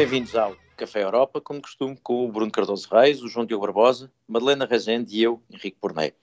[0.00, 4.10] Bem-vindos ao Café Europa, como costume, com o Bruno Cardoso Reis, o João Diogo Barbosa,
[4.26, 6.14] Madalena Rezende e eu, Henrique Pornei.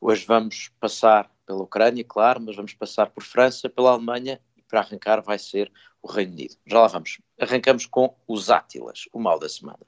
[0.00, 4.80] Hoje vamos passar pela Ucrânia, claro, mas vamos passar por França, pela Alemanha e para
[4.80, 5.70] arrancar vai ser
[6.02, 6.56] o Reino Unido.
[6.66, 7.20] Já lá vamos.
[7.40, 9.86] Arrancamos com os Átilas, o mal da semana.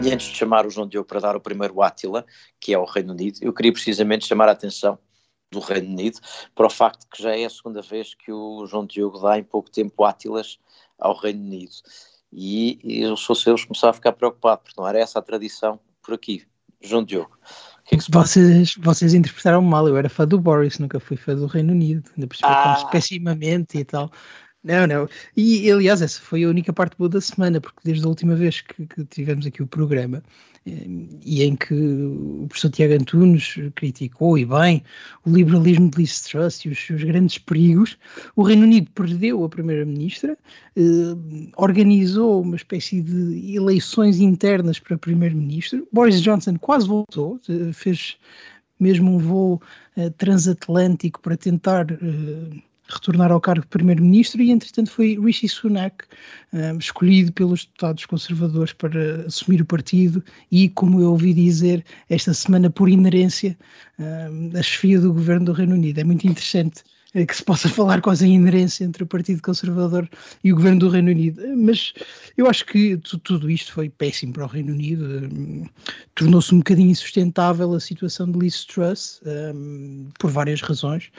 [0.00, 2.24] E antes de chamar o João Diogo para dar o primeiro Átila,
[2.60, 4.96] que é o Reino Unido, eu queria precisamente chamar a atenção
[5.50, 6.18] do Reino Unido
[6.54, 9.44] para o facto que já é a segunda vez que o João Diogo dá em
[9.44, 10.58] pouco tempo Átilas
[10.98, 11.72] ao Reino Unido.
[12.32, 15.22] E, e eu, se fosse eles, começava a ficar preocupado, porque não era essa a
[15.22, 16.46] tradição por aqui.
[16.80, 17.36] João Diogo.
[17.84, 21.34] Que é que vocês, vocês interpretaram mal, eu era fã do Boris, nunca fui fã
[21.34, 22.88] do Reino Unido, ainda por ah.
[22.90, 24.10] pessimamente e tal.
[24.62, 25.08] Não, não.
[25.34, 28.60] E, aliás, essa foi a única parte boa da semana, porque desde a última vez
[28.60, 30.22] que, que tivemos aqui o programa,
[30.66, 30.86] eh,
[31.24, 34.82] e em que o professor Tiago Antunes criticou, e bem,
[35.24, 37.96] o liberalismo de Liz Truss e os seus grandes perigos,
[38.36, 40.36] o Reino Unido perdeu a primeira-ministra,
[40.76, 40.82] eh,
[41.56, 48.18] organizou uma espécie de eleições internas para primeiro-ministro, Boris Johnson quase voltou, eh, fez
[48.80, 49.62] mesmo um voo
[49.96, 56.04] eh, transatlântico para tentar eh, retornar ao cargo de primeiro-ministro e, entretanto, foi Rishi Sunak
[56.52, 62.34] um, escolhido pelos deputados conservadores para assumir o partido e, como eu ouvi dizer esta
[62.34, 63.56] semana, por inerência,
[63.98, 65.98] um, a chefia do governo do Reino Unido.
[65.98, 66.82] É muito interessante
[67.14, 70.08] eh, que se possa falar quase em inerência entre o Partido Conservador
[70.44, 71.42] e o governo do Reino Unido.
[71.56, 71.92] Mas
[72.36, 75.30] eu acho que tudo isto foi péssimo para o Reino Unido.
[76.14, 79.20] Tornou-se um bocadinho insustentável a situação de Liz Truss,
[79.54, 81.10] um, por várias razões.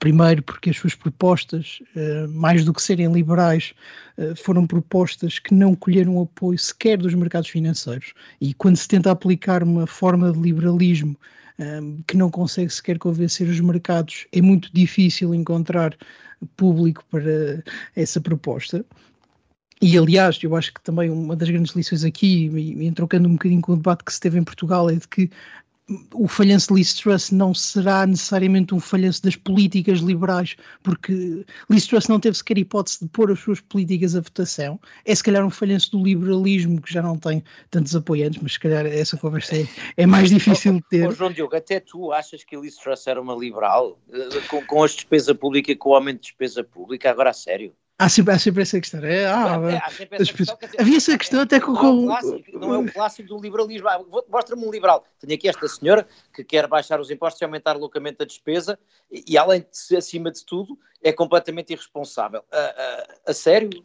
[0.00, 3.74] Primeiro, porque as suas propostas, uh, mais do que serem liberais,
[4.16, 8.14] uh, foram propostas que não colheram apoio sequer dos mercados financeiros.
[8.40, 11.16] E quando se tenta aplicar uma forma de liberalismo
[11.58, 15.94] um, que não consegue sequer convencer os mercados, é muito difícil encontrar
[16.56, 17.62] público para
[17.94, 18.82] essa proposta.
[19.82, 23.32] E aliás, eu acho que também uma das grandes lições aqui, e, e trocando um
[23.32, 25.30] bocadinho com o debate que se teve em Portugal, é de que
[26.14, 31.86] o falhanço de Liz Truss não será necessariamente um falhanço das políticas liberais, porque Liz
[31.86, 34.80] Truss não teve sequer hipótese de pôr as suas políticas à votação.
[35.04, 38.60] É se calhar um falhanço do liberalismo, que já não tem tantos apoiantes, mas se
[38.60, 41.08] calhar essa conversa é, é mais difícil de ter.
[41.08, 44.84] Oh, João Diogo, até tu achas que Liz Truss era uma liberal, eh, com, com
[44.84, 47.72] a despesa pública, com o aumento de despesa pública, agora a sério?
[48.00, 49.04] Há sempre, há sempre essa questão.
[49.04, 51.72] É, ah, é, essa questão, dizer, havia essa questão até com.
[51.72, 53.88] Não é, um clássico, não é um clássico do liberalismo.
[53.88, 55.04] Ah, Mostra-me um liberal.
[55.18, 58.78] Tenho aqui esta senhora que quer baixar os impostos e aumentar loucamente a despesa,
[59.12, 62.42] e, e além de acima de tudo, é completamente irresponsável.
[62.50, 63.84] A, a, a sério?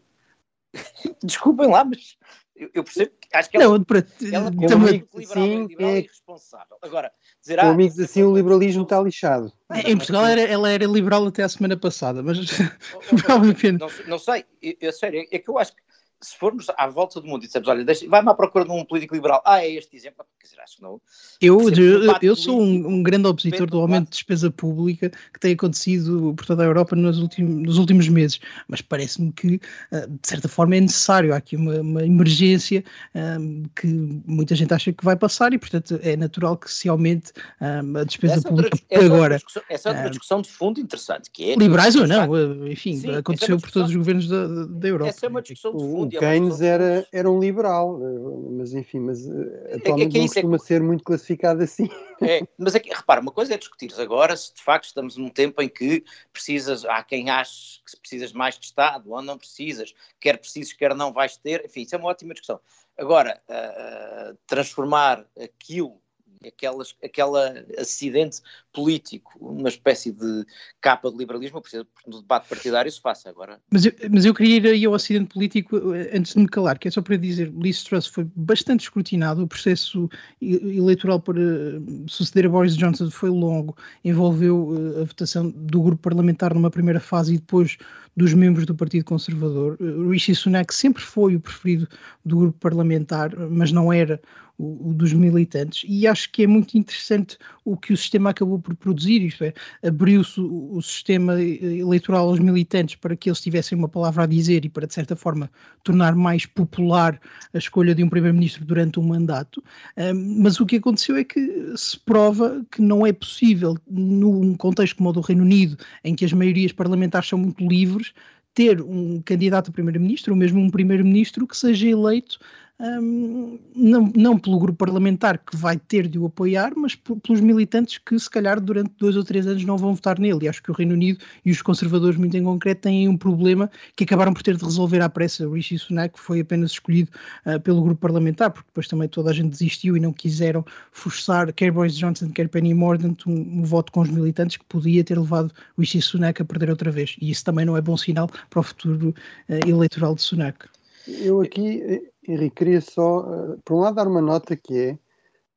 [1.22, 2.18] Desculpem lá, mas
[2.56, 5.92] eu, eu percebo que acho que ela, não, para, ela como também, liberal, sim, liberal
[5.92, 6.78] é, irresponsável.
[6.82, 7.12] Agora,
[7.42, 9.52] dizer, ah, amigos assim o liberalismo está lixado.
[9.86, 13.00] Em Portugal era, ela era liberal até a semana passada, mas oh,
[13.30, 15.82] oh, não, não sei, é sério, é que eu acho que
[16.26, 19.16] se formos à volta do mundo e dissemos, olha, vai-me à procura de um político
[19.16, 21.02] liberal, ah, é este exemplo, quer dizer, acho que não.
[21.42, 25.54] Eu, eu, eu sou um, um, grande opositor do aumento de despesa pública que tem
[25.54, 29.60] acontecido por toda a Europa nos últimos, nos últimos meses, mas parece-me que,
[29.92, 31.34] ah, de certa forma, é necessário.
[31.34, 32.84] Há aqui uma, uma emergência
[33.14, 33.88] um, ah, que
[34.26, 37.32] muita gente acha que vai passar e, portanto, é natural que se aumente
[37.62, 39.42] um, ah, a despesa essa pública outra, agora.
[39.70, 41.56] Essa é outra discussão de fundo interessante, que é...
[41.56, 45.10] Liberais ou não, enfim, Sim, aconteceu é por todos os governos da, da Europa.
[45.10, 49.28] Essa é uma discussão de fundo Keynes era, era um liberal, eh, mas enfim, mas
[49.28, 51.90] eh, atualmente é, é não é costuma é ser muito classificado assim.
[52.22, 55.30] É, mas é que, repara, uma coisa é discutir agora se de facto estamos num
[55.30, 59.94] tempo em que precisas, há quem ache que precisas mais de Estado ou não precisas,
[60.20, 62.60] quer precisas, quer não vais ter, enfim, isso é uma ótima discussão.
[62.98, 66.00] Agora, uh, transformar aquilo
[66.48, 68.42] aquelas, aquele acidente
[68.74, 70.46] político, uma espécie de
[70.82, 73.60] capa de liberalismo, precisa no debate partidário se faça agora.
[73.72, 76.78] Mas eu, mas eu queria ir aí ao acidente político eh, antes de me calar,
[76.78, 80.10] que é só para dizer, Liz Truss foi bastante escrutinado, o processo
[80.42, 86.02] eleitoral para eh, suceder a Boris Johnson foi longo, envolveu eh, a votação do grupo
[86.02, 87.78] parlamentar numa primeira fase e depois
[88.16, 89.78] dos membros do Partido Conservador.
[90.10, 91.88] Rishi Sunak sempre foi o preferido
[92.24, 94.22] do grupo parlamentar, mas não era
[94.58, 98.60] o, o, dos militantes, e acho que é muito interessante o que o sistema acabou
[98.60, 99.54] por produzir, isto é,
[99.84, 104.64] abriu-se o, o, sistema eleitoral aos militantes para que eles tivessem uma palavra a dizer
[104.66, 105.50] e para, de certa forma,
[105.84, 107.20] tornar mais popular
[107.54, 109.64] a escolha de um primeiro-ministro durante um mandato,
[109.98, 114.96] um, mas o que aconteceu é que se prova que não é possível, num contexto
[114.96, 118.14] como o do Reino Unido, em que as maiorias parlamentares são muito livres,
[118.56, 122.40] ter um candidato a primeiro-ministro, ou mesmo um primeiro-ministro que seja eleito
[122.78, 127.98] um, não, não pelo grupo parlamentar que vai ter de o apoiar, mas pelos militantes
[127.98, 130.46] que se calhar durante dois ou três anos não vão votar nele.
[130.46, 133.72] E acho que o Reino Unido e os conservadores, muito em concreto, têm um problema
[133.96, 135.48] que acabaram por ter de resolver à pressa.
[135.48, 137.10] O Rishi Sunak foi apenas escolhido
[137.46, 141.54] uh, pelo grupo parlamentar, porque depois também toda a gente desistiu e não quiseram forçar,
[141.54, 145.18] quer Boris Johnson, quer Penny Mordaunt, um, um voto com os militantes que podia ter
[145.18, 147.16] levado o Rishi Sunak a perder outra vez.
[147.22, 149.16] E isso também não é bom sinal para o futuro
[149.50, 150.68] uh, eleitoral de Sunak.
[151.08, 154.92] Eu aqui, Henrique, queria só, uh, por um lado, dar uma nota que é,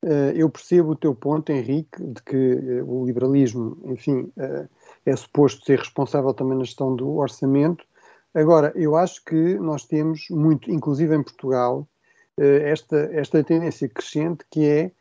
[0.05, 4.31] uh, eu percebo o teu ponto, Henrique, de que uh, o liberalismo, enfim,
[5.05, 7.85] é suposto ser responsável também na gestão do orçamento.
[8.35, 11.89] Agora, eu acho que nós temos muito, inclusive em Portugal,
[12.37, 14.93] esta, esta tendência crescente que é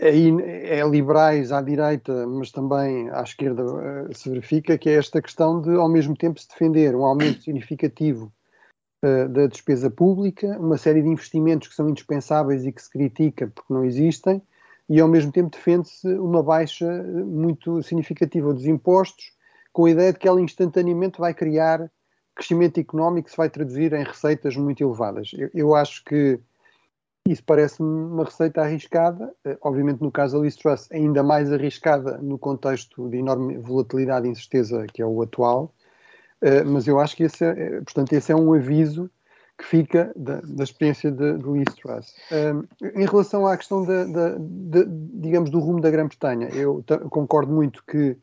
[0.00, 3.64] é liberais à direita, mas também à esquerda
[4.12, 8.32] se verifica, que é esta questão de, ao mesmo tempo, se defender um aumento significativo
[9.04, 13.50] uh, da despesa pública, uma série de investimentos que são indispensáveis e que se critica
[13.54, 14.42] porque não existem,
[14.88, 19.32] e ao mesmo tempo defende-se uma baixa eh, muito significativa dos impostos,
[19.70, 21.90] com a ideia de que ela instantaneamente vai criar
[22.34, 25.30] crescimento económico que se vai traduzir em receitas muito elevadas.
[25.36, 26.40] Eu, eu acho que
[27.28, 32.16] isso parece-me uma receita arriscada, eh, obviamente no caso da Liz Truss ainda mais arriscada
[32.18, 35.77] no contexto de enorme volatilidade e incerteza que é o atual, eh,
[36.66, 39.10] mas eu acho que esse é, eh, portanto, esse é um aviso
[39.56, 42.14] que fica da, da experiência de, de Liz Truss.
[42.30, 42.62] Um,
[42.94, 44.36] em relação à questão da, da,
[45.14, 48.16] digamos, do rumo da Grã-Bretanha, eu concordo muito que,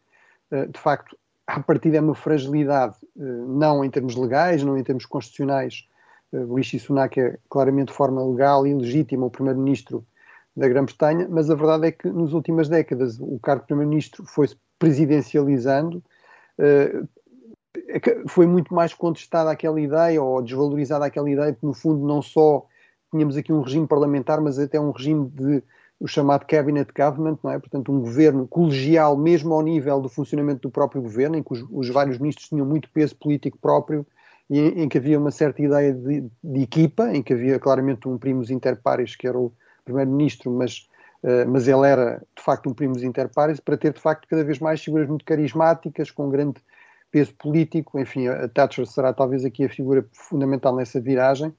[0.69, 1.17] de facto,
[1.47, 5.87] a partida é uma fragilidade, não em termos legais, não em termos constitucionais.
[6.31, 10.05] Uh, Rishi Sunak é claramente de forma legal e legítima o primeiro-ministro
[10.55, 14.57] da Grã-Bretanha, mas a verdade é que nas últimas décadas o cargo de primeiro-ministro foi-se
[14.79, 16.03] presidencializando,
[18.27, 22.65] foi muito mais contestada aquela ideia ou desvalorizada aquela ideia que no fundo não só
[23.11, 25.63] tínhamos aqui um regime parlamentar, mas até um regime de
[25.99, 27.59] o chamado cabinet government, não é?
[27.59, 31.65] Portanto, um governo colegial mesmo ao nível do funcionamento do próprio governo, em que os,
[31.71, 34.05] os vários ministros tinham muito peso político próprio
[34.49, 38.07] e em, em que havia uma certa ideia de, de, equipa, em que havia claramente
[38.07, 39.53] um primus inter pares que era o
[39.85, 40.87] primeiro-ministro, mas
[41.23, 44.43] uh, mas ele era de facto um primus inter pares para ter de facto cada
[44.43, 46.61] vez mais figuras muito carismáticas, com grande
[47.15, 51.53] peso político, enfim, a Thatcher será talvez aqui a figura fundamental nessa viragem,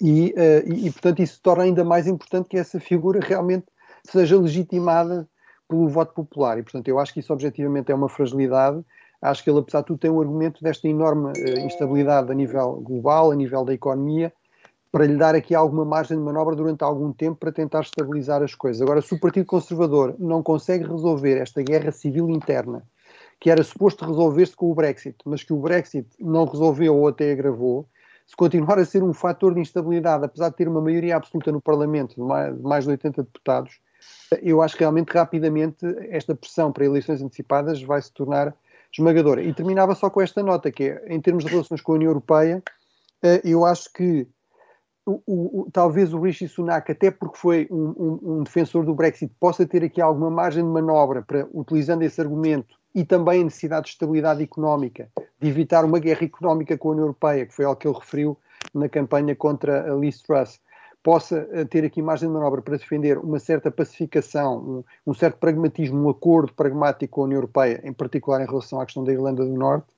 [0.00, 3.66] e, uh, e, e, portanto isso torna ainda mais importante que essa figura realmente
[4.04, 5.28] seja legitimada
[5.68, 8.80] pelo voto popular, e portanto eu acho que isso objetivamente é uma fragilidade,
[9.20, 12.74] acho que ele apesar de tudo tem um argumento desta enorme uh, instabilidade a nível
[12.74, 14.32] global, a nível da economia,
[14.92, 18.54] para lhe dar aqui alguma margem de manobra durante algum tempo para tentar estabilizar as
[18.54, 18.80] coisas.
[18.80, 22.84] Agora, se o Partido Conservador não consegue resolver esta guerra civil interna
[23.40, 27.32] que era suposto resolver-se com o Brexit, mas que o Brexit não resolveu ou até
[27.32, 27.88] agravou,
[28.26, 31.60] se continuar a ser um fator de instabilidade, apesar de ter uma maioria absoluta no
[31.60, 33.80] Parlamento, de mais, de mais de 80 deputados,
[34.42, 38.54] eu acho que realmente rapidamente esta pressão para eleições antecipadas vai se tornar
[38.92, 39.42] esmagadora.
[39.42, 42.10] E terminava só com esta nota, que é, em termos de relações com a União
[42.10, 42.62] Europeia,
[43.22, 44.26] eh, eu acho que
[45.06, 49.32] o, o, talvez o Rishi Sunak, até porque foi um, um, um, defensor do Brexit,
[49.38, 53.86] possa ter aqui alguma margem de manobra para, utilizando esse argumento, e também a necessidade
[53.86, 55.10] de estabilidade económica,
[55.40, 58.38] de evitar uma guerra económica com a União Europeia, que foi algo que ele referiu
[58.72, 60.60] na campanha contra a Liz Truss,
[61.02, 65.36] possa eh, ter aqui margem de manobra para defender uma certa pacificação, um, um, certo
[65.38, 69.12] pragmatismo, um acordo pragmático com a União Europeia, em particular em relação à questão da
[69.12, 69.88] Irlanda do Norte.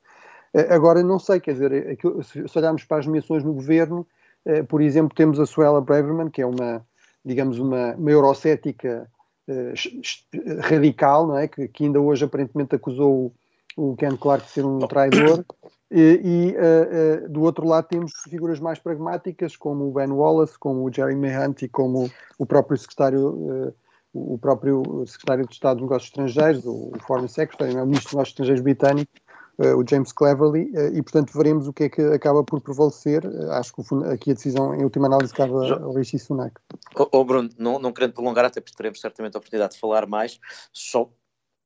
[0.53, 4.26] Eh, agora, não sei, quer dizer, é se olharmos para as nomeações no governo, eh,
[4.67, 6.85] por exemplo, temos a Suella Braverman, que é uma,
[7.23, 9.09] digamos, uma, uma eurocética
[9.47, 11.47] uh, radical, não é?
[11.47, 13.33] Que, que, ainda hoje aparentemente acusou
[13.77, 15.43] o, o Ken Clark de ser um traidor.
[15.89, 20.57] E, e uh, uh, do outro lado temos figuras mais pragmáticas, como o Ben Wallace,
[20.59, 23.73] como o Jeremy Hunt e como o próprio secretário
[24.13, 28.29] o próprio secretário de Estado de Negócios Estrangeiros, o Foreign Secretary, o ministro dos Negócios
[28.29, 29.26] Estrangeiros britânico, uh,
[29.57, 33.25] o James Cleverly, uh, e portanto veremos o que é que acaba por prevalecer.
[33.25, 36.53] Uh, acho que aqui a decisão, em última análise, cabe ao Rishi Sunak.
[36.95, 40.05] Oh, oh Bruno, não, não querendo prolongar, até porque teremos certamente a oportunidade de falar
[40.05, 40.39] mais,
[40.71, 41.09] só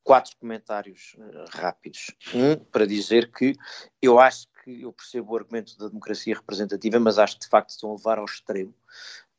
[0.04, 1.16] quatro comentários
[1.50, 2.12] rápidos.
[2.34, 3.56] Um, para dizer que
[4.02, 7.70] eu acho que eu percebo o argumento da democracia representativa, mas acho que de facto
[7.70, 8.74] estão a levar ao extremo.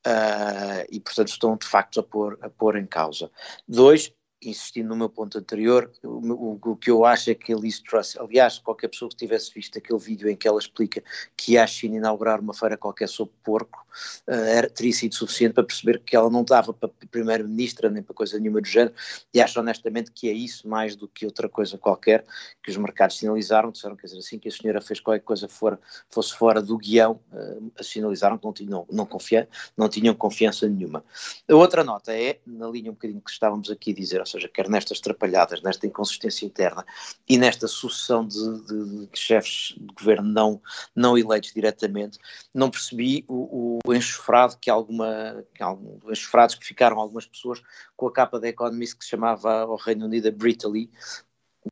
[0.04, 3.30] Uh, e portanto estão de facto a pôr, a pôr em causa.
[3.68, 4.12] Dois,
[4.45, 8.17] insistindo no meu ponto anterior, o, o, que eu acho é que a Liz Truss,
[8.17, 11.03] aliás, qualquer pessoa que tivesse visto aquele vídeo em que ela explica
[11.37, 13.85] que a China inaugurar uma feira qualquer sobre porco,
[14.27, 18.15] uh, era, teria sido suficiente para perceber que ela não dava para primeira-ministra nem para
[18.15, 18.95] coisa nenhuma do género,
[19.33, 22.25] e acho honestamente que é isso mais do que outra coisa qualquer
[22.63, 25.79] que os mercados sinalizaram, disseram, quer dizer, assim que a senhora fez qualquer coisa fora,
[26.11, 31.05] fosse fora do guião, uh, sinalizaram que não tinham, não, confia, não tinham confiança nenhuma.
[31.49, 34.69] A outra nota é, na linha um bocadinho que estávamos aqui a dizer, seja, quer
[34.69, 36.85] nestas trapalhadas, nesta inconsistência interna
[37.29, 40.62] e nesta sucessão de, de, de chefes de governo não,
[40.95, 42.19] não eleitos diretamente,
[42.53, 47.62] não percebi o, o enxofrado que alguma, que algum, enxofrados que ficaram algumas pessoas
[47.97, 50.91] com a capa da Economist que se chamava ao Reino Unido a Britaly,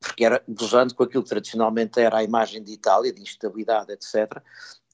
[0.01, 4.37] porque era gozando com aquilo que tradicionalmente era a imagem de Itália, de instabilidade, etc.,
[4.37, 4.43] uh,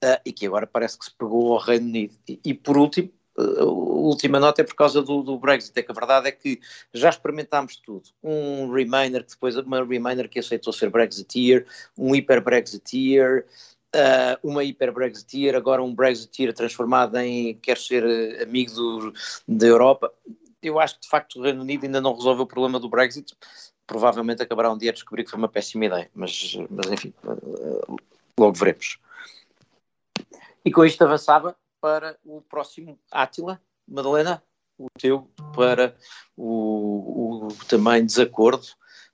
[0.01, 2.17] eh, e que agora parece que se pegou ao Reino Unido.
[2.27, 5.91] E, e por último, a última nota é por causa do, do, Brexit, é que
[5.91, 6.59] a verdade é que
[6.91, 8.09] já experimentámos tudo.
[8.23, 11.67] Um Remainer, que depois uma Remainer que aceitou ser Brexiteer,
[11.97, 13.45] um hiper Brexiteer,
[13.95, 19.13] uh, uma hiper Brexiteer, agora um Brexiteer transformado em quer ser eh, amigo do,
[19.47, 20.11] da Europa.
[20.61, 23.35] Eu acho que de facto o Reino Unido ainda não resolveu o problema do Brexit.
[23.85, 27.13] Provavelmente acabará um dia a descobrir que foi uma péssima ideia, mas, mas enfim,
[28.37, 28.99] logo veremos.
[30.65, 34.43] E com isto avançava para o próximo Átila, Madalena,
[34.77, 35.95] o teu para
[36.35, 38.67] o, o também desacordo,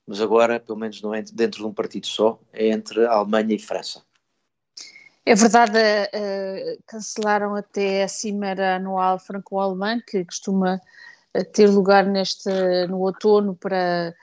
[0.06, 3.60] mas agora, pelo menos não é dentro de um partido só, é entre Alemanha e
[3.60, 4.04] França.
[5.26, 10.82] É verdade, uh, cancelaram até a cimeira anual franco-alemã, que costuma
[11.34, 12.50] eh, ter lugar neste,
[12.90, 14.14] no outono para,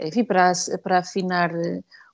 [0.00, 1.50] enfim, para, para afinar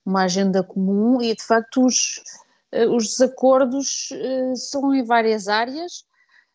[0.05, 2.52] uma agenda comum e, de facto, os, eh,
[2.91, 6.05] os desacordos eh, são em várias áreas.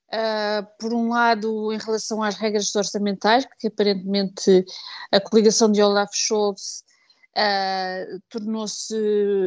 [0.08, 4.66] Uh, por um lado, em relação às regras orçamentais, que aparentemente
[5.12, 6.86] a coligação de Olaf Scholz
[7.36, 8.96] uh, tornou-se,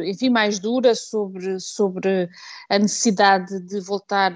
[0.05, 2.29] enfim, mais dura sobre, sobre
[2.69, 4.33] a necessidade de voltar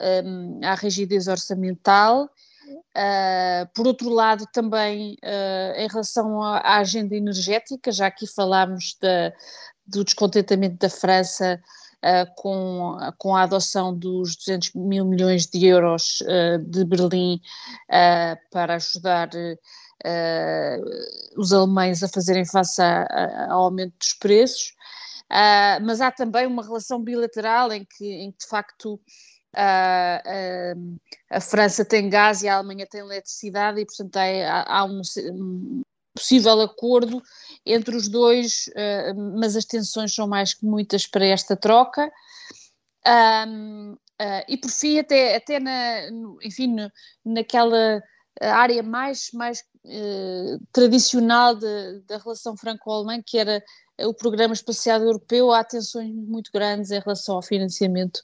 [0.00, 2.30] um, à rigidez orçamental.
[2.68, 5.16] Uh, por outro lado, também
[5.76, 8.96] em relação à, agenda energética, já aqui falámos
[9.86, 11.60] do descontentamento da França
[12.04, 17.40] uh, com, com a adoção dos 200 mil milhões de euros uh, de Berlim
[17.90, 19.30] uh, para ajudar
[21.36, 22.80] os alemães a fazerem face
[23.48, 24.72] ao aumento dos preços.
[25.82, 29.00] mas há também uma relação bilateral em que, em que de facto,
[29.56, 35.00] a França tem gás e a Alemanha tem eletricidade e, portanto, há, há um,
[35.32, 35.82] um,
[36.14, 37.22] possível acordo
[37.64, 42.10] entre os dois, uh, mas as tensões são mais que muitas para esta troca.
[43.06, 46.90] Um, uh, eh, e por fim, até, até na, no, enfim, no,
[47.24, 48.02] naquela
[48.40, 53.62] área mais, mais uh, tradicional da relação franco-alemã, que era
[54.00, 58.18] o Programa Espacial Europeu, há tensões muito grandes em relação ao financiamento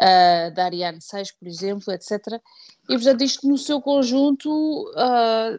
[0.00, 2.40] uh, da Ariane 6, por exemplo, etc.
[2.88, 4.50] E, portanto, isto no seu conjunto
[4.90, 5.58] uh,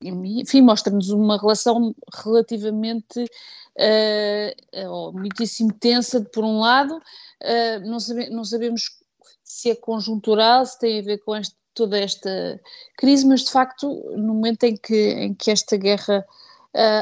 [0.00, 1.94] enfim, mostra-nos uma relação
[2.24, 8.98] relativamente uh, muitíssimo tensa, por um lado, uh, não, sabe, não, sabemos
[9.42, 12.60] se é conjuntural, se tem a ver com este, toda esta
[12.96, 16.24] crise, mas de facto, no momento em que, em que esta guerra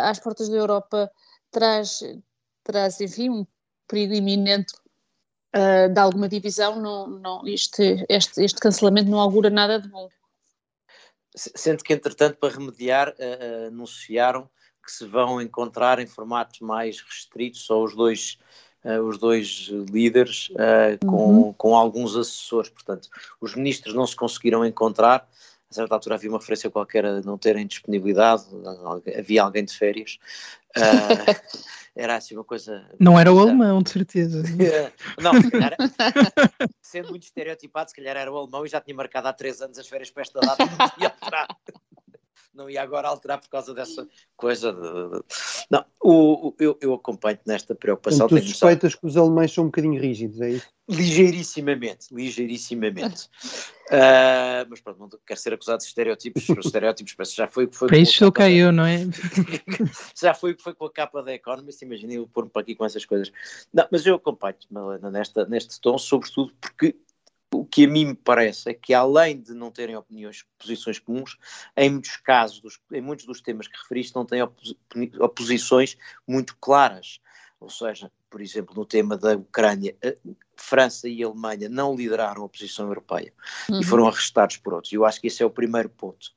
[0.02, 1.10] às portas da Europa
[1.50, 2.02] traz,
[2.64, 3.46] traz, enfim, um
[3.88, 4.74] perigo iminente
[5.92, 10.08] de alguma divisão, não, não, este, este, este cancelamento não augura nada de bom.
[11.34, 14.48] Sendo que, entretanto, para remediar, uh, anunciaram
[14.84, 18.38] que se vão encontrar em formatos mais restritos, só os dois,
[18.84, 21.52] uh, os dois líderes, uh, com, uhum.
[21.52, 22.70] com alguns assessores.
[22.70, 23.08] Portanto,
[23.40, 25.28] os ministros não se conseguiram encontrar.
[25.70, 28.44] A certa altura havia uma referência qualquer a não terem disponibilidade,
[29.16, 30.18] havia alguém de férias.
[31.94, 32.88] era assim uma coisa.
[32.98, 34.42] Não era o alemão, de certeza.
[35.20, 35.76] não, se calhar,
[36.82, 39.78] sendo muito estereotipado, se calhar era o alemão e já tinha marcado há três anos
[39.78, 41.48] as férias para esta data, não alterar.
[42.52, 44.72] Não ia agora alterar por causa dessa coisa.
[44.72, 45.22] De...
[45.70, 48.26] Não, o, o, eu, eu acompanho nesta preocupação.
[48.26, 50.68] Então, tu suspeitas que os alemães são um bocadinho rígidos, é isso?
[50.88, 53.26] Ligeirissimamente, ligeirissimamente.
[53.86, 57.68] uh, mas pronto, não quero ser acusado de estereótipos, os estereótipos parece já foi o
[57.68, 57.86] que foi.
[57.86, 59.06] Para isso sou cá eu, não é?
[60.20, 62.74] já foi o que foi com a capa da Economist, imaginei eu pôr-me para aqui
[62.74, 63.30] com essas coisas.
[63.72, 66.96] Não, mas eu acompanho, Malena, nesta, neste tom, sobretudo porque
[67.70, 71.36] que a mim me parece é que, além de não terem opiniões, posições comuns,
[71.76, 74.74] em muitos casos, dos, em muitos dos temas que referiste, não têm opos,
[75.18, 75.96] oposições
[76.26, 77.20] muito claras.
[77.58, 79.96] ou seja, por exemplo, no tema da Ucrânia,
[80.56, 83.32] França e Alemanha não lideraram a posição europeia
[83.68, 83.80] uhum.
[83.80, 84.92] e foram arrestados por outros.
[84.92, 86.32] Eu acho que esse é o primeiro ponto.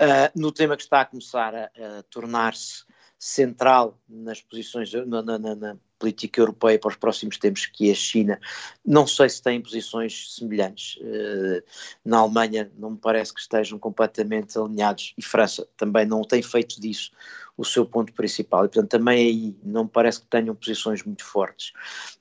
[0.00, 2.84] Uh, no tema que está a começar a, a tornar-se
[3.20, 7.94] central nas posições na, na, na, política europeia para os próximos tempos, que é a
[7.94, 8.40] China.
[8.82, 10.96] Não sei se tem posições semelhantes.
[10.96, 11.62] Uh,
[12.02, 16.80] na Alemanha não me parece que estejam completamente alinhados e França também não tem feito
[16.80, 17.10] disso
[17.54, 18.64] o seu ponto principal.
[18.64, 21.74] E, portanto, também aí não me parece que tenham posições muito fortes.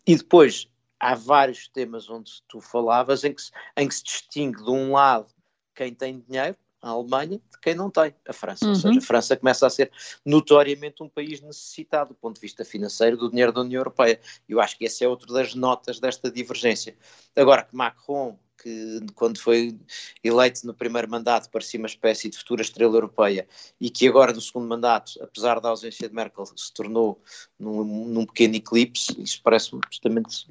[0.06, 0.68] E depois
[1.00, 3.42] há vários temas onde tu falavas em que,
[3.78, 5.28] em que se distingue de um lado
[5.74, 8.66] quem tem dinheiro a Alemanha de quem não tem, a França.
[8.66, 8.72] Uhum.
[8.72, 9.92] Ou seja, a França começa a ser
[10.26, 14.20] notoriamente um país necessitado do ponto de vista financeiro do dinheiro da União Europeia.
[14.48, 16.96] E eu acho que esse é outro das notas desta divergência.
[17.36, 19.78] Agora que Macron, que quando foi
[20.24, 23.48] eleito no primeiro mandato parecia uma espécie de futura estrela europeia
[23.80, 27.22] e que agora no segundo mandato, apesar da ausência de Merkel, se tornou
[27.58, 30.48] num, num pequeno eclipse, isso parece-me absolutamente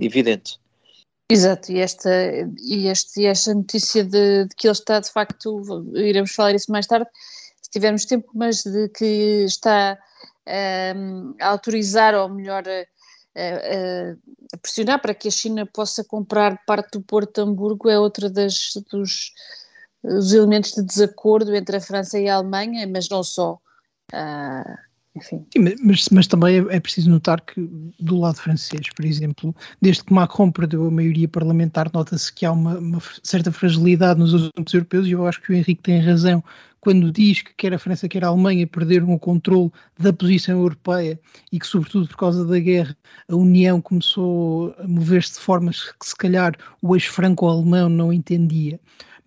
[0.00, 0.60] evidente.
[1.30, 2.10] Exato, e esta,
[2.58, 5.62] e este, esta notícia de, de, que ele está de facto,
[5.94, 7.08] iremos falar isso mais tarde,
[7.62, 9.96] se tivermos tempo, mas de que está
[10.96, 12.80] um, a autorizar, ou melhor, a,
[14.54, 18.28] a, pressionar para que a China possa comprar parte do Porto de Hamburgo é outra
[18.28, 19.32] das, dos,
[20.02, 23.60] dos elementos de desacordo entre a França e a Alemanha, mas não só.
[24.12, 24.89] Uh.
[25.18, 25.44] Sim,
[25.82, 27.60] mas, mas também é, é, preciso notar que,
[27.98, 32.52] do lado francês, por exemplo, desde que Macron perdeu a maioria parlamentar, nota-se que há
[32.52, 36.44] uma, uma, certa fragilidade nos assuntos europeus e eu acho que o Henrique tem razão
[36.80, 41.20] quando diz que quer a França, quer a Alemanha perderam o controle da posição europeia
[41.52, 42.96] e que, sobretudo por causa da guerra,
[43.28, 48.80] a União começou a mover-se de formas que, se calhar, o eixo franco-alemão não entendia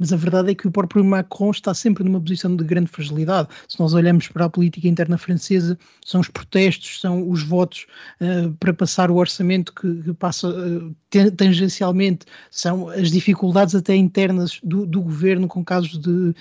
[0.03, 3.47] mas a verdade é que o próprio Macron está sempre numa posição de grande fragilidade.
[3.67, 7.85] Se nós olhamos para a política interna francesa, são os protestos, são os votos
[8.19, 10.95] uh, para passar o orçamento que, que passa uh,
[11.37, 16.33] tangencialmente, são as dificuldades até internas do, do, governo com casos de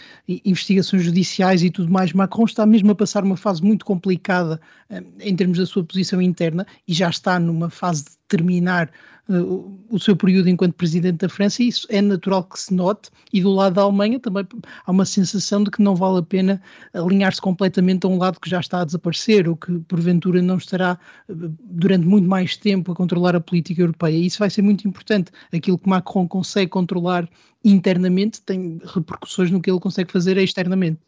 [0.44, 2.12] investigações judiciais e tudo mais.
[2.12, 6.20] Macron está mesmo a passar uma fase muito complicada uh, em termos da sua posição
[6.20, 8.90] interna e já está numa fase de terminar
[9.28, 13.40] o seu período enquanto presidente da França, e isso é natural que se note, e
[13.40, 14.46] do lado da Alemanha também
[14.84, 16.60] há uma sensação de que não vale a pena
[16.92, 20.98] alinhar-se completamente a um lado que já está a desaparecer, ou que porventura não estará
[21.28, 24.16] uh, durante muito mais tempo a controlar a política europeia.
[24.16, 25.30] E isso vai ser muito importante.
[25.52, 27.28] Aquilo que Macron consegue controlar
[27.64, 30.98] internamente tem repercussões no que ele consegue fazer externamente.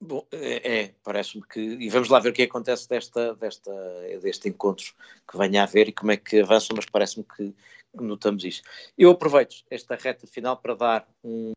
[0.00, 1.60] Bom, é, é parece-me que.
[1.60, 3.72] E vamos lá ver o que acontece desta, desta,
[4.22, 4.94] deste encontro
[5.28, 7.54] que venha a haver e como é que avançam, mas parece-me que
[7.94, 8.62] notamos isso.
[8.96, 11.52] Eu aproveito esta reta final para dar um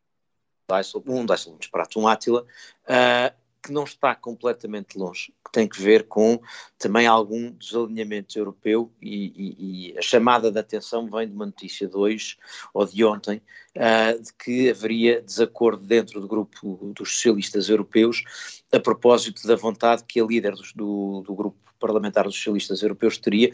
[1.05, 1.57] um Dyson,
[1.97, 2.45] um Átila,
[2.85, 6.41] uh, que não está completamente longe, que tem que ver com
[6.79, 11.87] também algum desalinhamento europeu e, e, e a chamada de atenção vem de uma notícia
[11.87, 12.37] de hoje
[12.73, 13.41] ou de ontem
[13.75, 18.23] uh, de que haveria desacordo dentro do grupo dos socialistas europeus
[18.71, 23.17] a propósito da vontade que a líder do, do, do grupo parlamentar dos socialistas europeus
[23.17, 23.51] teria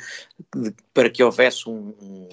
[0.55, 2.27] de, para que houvesse um, um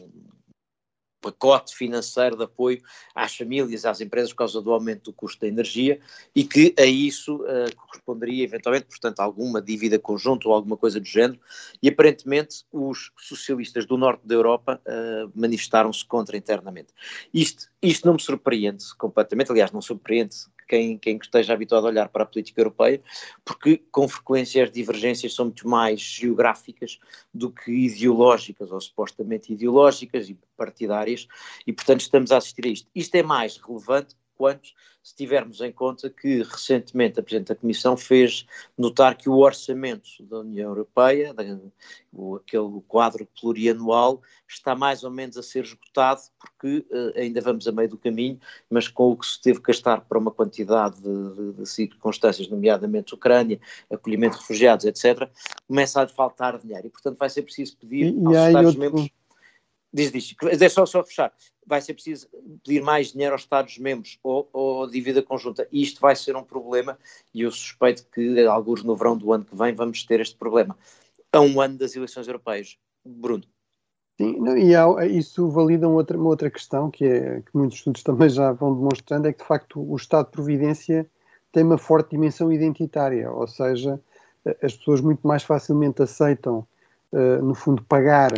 [1.25, 2.83] pacote financeiro de apoio
[3.15, 5.99] às famílias, às empresas por causa do aumento do custo da energia
[6.35, 11.07] e que a isso uh, corresponderia eventualmente, portanto, alguma dívida conjunta ou alguma coisa do
[11.07, 11.41] género
[11.83, 16.93] e aparentemente os socialistas do norte da Europa uh, manifestaram-se contra internamente.
[17.33, 20.35] Isto, isto não me surpreende completamente, aliás, não surpreende
[20.67, 23.03] quem, quem esteja habituado a olhar para a política europeia,
[23.45, 26.99] porque com frequência as divergências são muito mais geográficas
[27.33, 31.29] do que ideológicas, ou supostamente ideológicas e partidárias,
[31.67, 32.89] e portanto estamos a assistir a isto.
[32.95, 34.69] Isto é mais relevante quanto
[35.03, 38.45] se tivermos em conta que recentemente a Presidente da Comissão fez
[38.77, 41.35] notar que o orçamento da União Europeia,
[42.13, 47.67] o, aquele quadro plurianual, está mais ou menos a ser esgotado, porque uh, ainda vamos
[47.67, 51.01] a meio do caminho, mas com o que se teve que gastar para uma quantidade
[51.01, 53.59] de, de, de circunstâncias, nomeadamente Ucrânia,
[53.91, 55.27] acolhimento de refugiados, etc.,
[55.67, 56.87] começa a faltar dinheiro.
[56.87, 59.09] E, portanto, vai ser preciso pedir e, aos Estados-membros.
[59.95, 61.33] Diz, diz, é só, só fechar
[61.67, 62.29] vai ser preciso
[62.63, 65.67] pedir mais dinheiro aos Estados-membros ou, ou dívida conjunta.
[65.73, 66.99] E isto vai ser um problema
[67.33, 70.77] e eu suspeito que, alguns no verão do ano que vem, vamos ter este problema.
[71.33, 72.77] A um ano das eleições europeias.
[73.05, 73.45] Bruno.
[74.17, 78.03] Sim, e há, isso valida uma outra, uma outra questão que, é, que muitos estudos
[78.03, 81.11] também já vão demonstrando, é que de facto o Estado de Providência
[81.51, 84.01] tem uma forte dimensão identitária, ou seja,
[84.63, 86.65] as pessoas muito mais facilmente aceitam,
[87.13, 88.33] uh, no fundo, pagar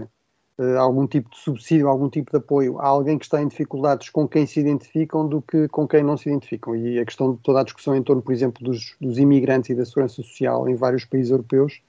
[0.79, 4.27] algum tipo de subsídio, algum tipo de apoio a alguém que está em dificuldades com
[4.27, 6.75] quem se identificam do que com quem não se identificam.
[6.75, 9.75] E a questão de toda a discussão em torno, por exemplo, dos, dos imigrantes e
[9.75, 11.83] da segurança social em vários países europeus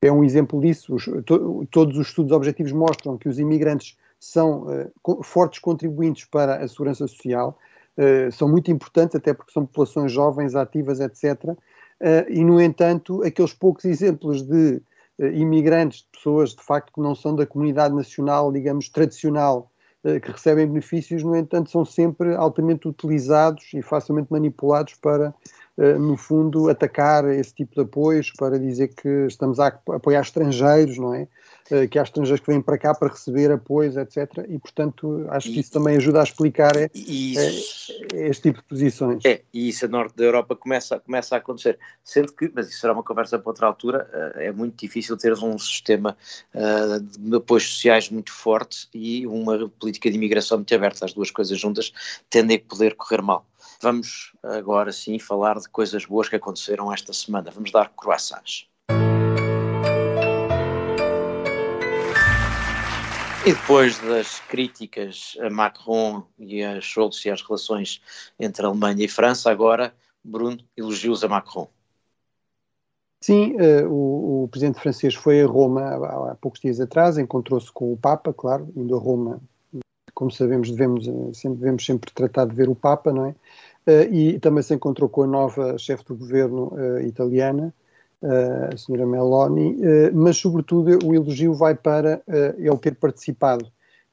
[0.00, 0.94] é um exemplo disso.
[0.94, 6.56] Os, to, todos os estudos objetivos mostram que os imigrantes são uh, fortes contribuintes para
[6.56, 7.58] a segurança social,
[7.96, 11.44] uh, são muito importantes, até porque são populações jovens, ativas, etc.
[11.44, 11.56] Uh,
[12.28, 14.80] e, no entanto, aqueles poucos exemplos de
[15.18, 19.70] imigrantes, de pessoas de facto que não são da comunidade nacional, digamos, tradicional,
[20.22, 25.34] que recebem benefícios, no entanto, são sempre altamente utilizados e facilmente manipulados para
[25.78, 30.98] eh, no fundo, atacar esse tipo de apoios para dizer que estamos a apoiar estrangeiros,
[30.98, 31.28] não é?
[31.70, 34.46] Eh, que há estrangeiros que vêm para cá para receber apoios, etc.
[34.48, 38.64] E, portanto, acho que isso também ajuda a explicar é, isso, é, este tipo de
[38.64, 39.24] posições.
[39.24, 41.78] É, e isso a norte da Europa começa, começa a acontecer.
[42.02, 45.58] Sendo que, mas isso será uma conversa para outra altura, é muito difícil teres um
[45.58, 46.16] sistema
[47.20, 51.04] de apoios sociais muito forte e uma política de imigração muito aberta.
[51.04, 51.92] As duas coisas juntas
[52.30, 53.46] tendem a poder correr mal.
[53.80, 57.50] Vamos agora sim falar de coisas boas que aconteceram esta semana.
[57.50, 58.66] Vamos dar croissants.
[63.48, 67.98] E depois das críticas a Macron e a Scholz e as relações
[68.38, 71.66] entre Alemanha e França, agora, Bruno, elogios a Macron.
[73.24, 77.72] Sim, uh, o, o, presidente francês foi a Roma há, há poucos dias atrás, encontrou-se
[77.72, 79.40] com o Papa, claro, indo a Roma,
[80.12, 83.30] como sabemos, devemos eh, sempre, devemos sempre tratar de ver o Papa, não é?
[83.90, 87.72] Uh, e também se encontrou com a nova chefe do governo uh, italiana,
[88.22, 89.76] a senhora Meloni,
[90.12, 92.20] mas sobretudo o elogio vai para
[92.58, 93.66] ele ter participado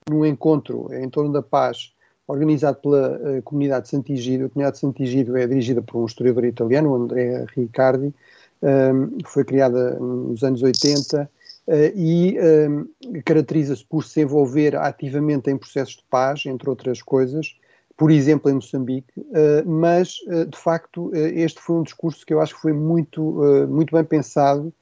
[0.09, 1.93] num encontro em torno da paz
[2.27, 4.45] organizado pela comunidade de Sant'Igido.
[4.45, 8.13] A comunidade de Sant'Igido é dirigida por um historiador italiano, o Andrea Riccardi,
[8.61, 11.29] um, foi criada nos anos 80
[11.95, 12.37] e
[12.69, 12.87] um,
[13.23, 17.55] caracteriza-se por se envolver ativamente em processos de paz, entre outras coisas,
[17.97, 22.33] por exemplo, em Moçambique, eh, mas eh, de facto eh, este foi um discurso que
[22.33, 23.21] eu acho que foi muito,
[23.69, 24.73] muito bem pensado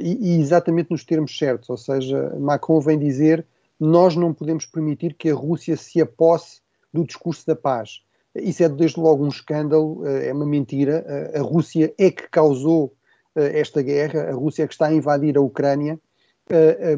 [0.00, 3.44] e, exatamente nos termos certos, ou seja, Macron vem dizer
[3.78, 8.02] nós não podemos permitir que a Rússia se aposse do discurso da paz.
[8.34, 11.04] Isso é desde logo um escândalo, é uma mentira.
[11.34, 12.94] A Rússia é que causou
[13.34, 16.00] esta guerra, a Rússia é que está a invadir a Ucrânia.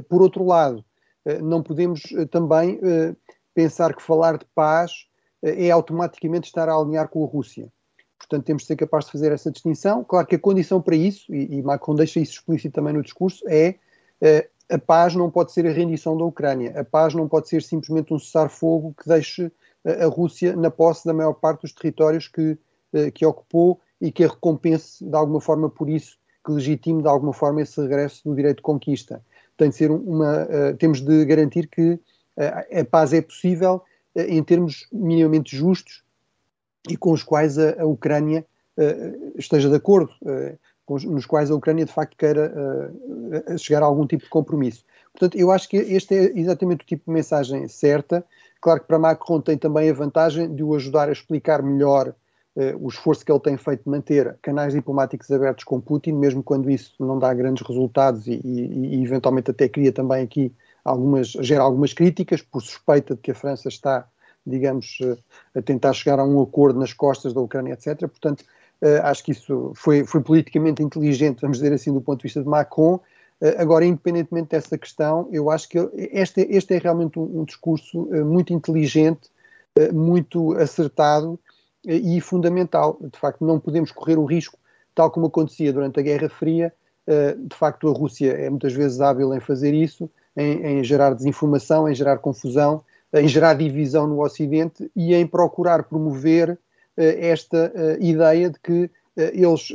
[0.09, 0.85] Por outro lado,
[1.43, 2.79] não podemos também
[3.53, 5.06] pensar que falar de paz
[5.43, 7.71] é automaticamente estar a alinhar com a Rússia.
[8.19, 10.03] Portanto, temos de ser capazes de fazer essa distinção.
[10.03, 13.45] Claro que a condição para isso, e, e Macron deixa isso explícito também no discurso,
[13.47, 13.77] é
[14.23, 16.79] uh, a paz não pode ser a rendição da Ucrânia.
[16.79, 19.53] A paz não pode ser simplesmente um cessar-fogo que deixe uh,
[20.03, 22.59] a Rússia na posse da maior parte dos territórios que,
[23.15, 27.33] que ocupou e que a recompense de alguma forma por isso, que legitime de alguma
[27.33, 29.23] forma esse regresso do direito de conquista.
[29.57, 30.47] Tem de ser uma,
[30.79, 31.99] temos de garantir que
[32.37, 36.03] a paz é possível eh, em termos minimamente justos
[36.89, 38.45] e com os quais a, a Ucrânia
[38.79, 42.53] uh, esteja de acordo, uh, com, nos quais a Ucrânia de facto queira
[43.59, 44.85] chegar a algum tipo de compromisso.
[45.13, 48.25] Portanto, eu acho que este é exatamente o tipo de mensagem certa.
[48.61, 52.15] Claro que para Macron tem também a vantagem de o ajudar a explicar melhor
[52.81, 56.71] o esforço que ele tem feito de manter canais diplomáticos abertos com Putin, mesmo quando
[56.71, 60.53] isso não dá grandes resultados e, e, e eventualmente até cria também aqui
[60.87, 64.09] algumas, gera algumas críticas por suspeita de que a França está,
[64.47, 65.17] digamos, eh,
[65.59, 67.99] a tentar chegar a um acordo nas costas da Ucrânia, etc.
[68.09, 68.45] Portanto,
[68.81, 72.41] eh, acho que isso foi, foi politicamente inteligente, vamos dizer assim, do ponto de vista
[72.41, 73.01] de Macron.
[73.41, 78.09] Eh, agora, independentemente dessa questão, eu acho que este, este é realmente um, um discurso
[78.25, 79.29] muito inteligente,
[79.93, 81.39] muito acertado
[81.85, 82.99] e fundamental.
[83.13, 84.59] De facto, não podemos correr o risco,
[84.95, 86.73] tal como acontecia durante a Guerra Fria.
[87.07, 91.89] De facto, a Rússia é muitas vezes hábil em fazer isso, em, em gerar desinformação,
[91.89, 96.59] em gerar confusão, em gerar divisão no Ocidente e em procurar promover uh,
[96.97, 98.91] esta uh, ideia de que
[99.33, 99.73] eles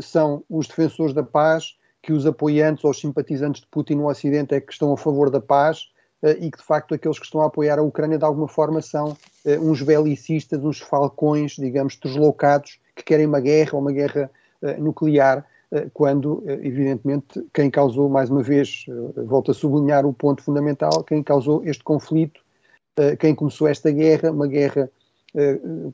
[0.00, 4.56] são os defensores da paz, que os apoiantes ou os simpatizantes de Putin no Ocidente
[4.56, 5.84] é que estão a favor da paz
[6.40, 9.16] e que de facto aqueles que estão a apoiar a Ucrânia de alguma forma são
[9.60, 14.28] uns belicistas, uns falcões, digamos, deslocados que querem uma guerra ou uma guerra
[14.80, 15.38] nuclear.
[15.38, 15.51] eh,
[15.92, 21.02] quando, eh, evidentemente, quem causou, mais uma vez, eh, volto a sublinhar o ponto fundamental,
[21.02, 22.40] quem causou este conflito,
[23.18, 24.90] quem começou esta guerra, uma guerra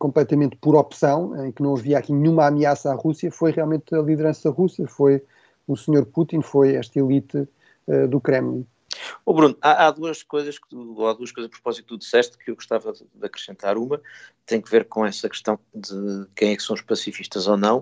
[0.00, 4.02] completamente por opção, em que não havia aqui nenhuma ameaça à Rússia, foi realmente a
[4.02, 5.22] liderança russa, foi
[5.68, 6.04] o Sr.
[6.06, 7.46] Putin, foi esta elite
[8.10, 8.66] do Kremlin.
[9.24, 11.98] Oh Bruno, há, há, duas coisas que tu, há duas coisas a propósito que tu
[11.98, 13.76] disseste que eu gostava de, acrescentar.
[13.76, 14.00] Uma
[14.46, 17.80] tem que ver com essa questão de quem é que são os pacifistas ou não,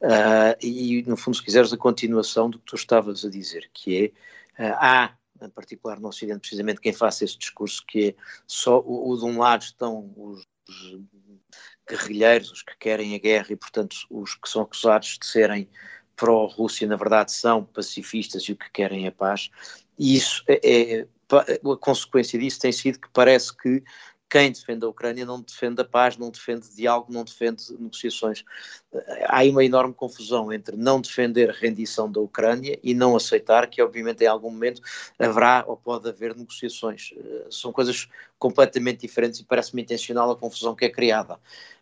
[0.00, 4.14] uh, e no fundo, se quiseres, a continuação do que tu estavas a dizer, que
[4.58, 8.14] é uh, há em particular no Ocidente, precisamente quem faça esse discurso que é
[8.46, 11.00] só o, o de um lado estão os, os
[11.88, 15.68] guerrilheiros, os que querem a guerra e, portanto, os que são acusados de serem
[16.16, 19.50] pró-Rússia, na verdade, são pacifistas e o que querem é paz.
[19.98, 23.82] E isso é, é, a consequência disso tem sido que parece que
[24.28, 28.44] quem defende a Ucrânia não defende a paz, não defende diálogo, não defende negociações.
[29.28, 33.68] Há aí uma enorme confusão entre não defender a rendição da Ucrânia e não aceitar
[33.68, 34.82] que, obviamente, em algum momento
[35.18, 37.14] haverá ou pode haver negociações.
[37.50, 41.38] São coisas completamente diferentes e parece-me intencional a confusão que é criada.